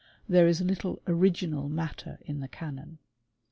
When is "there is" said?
0.27-0.61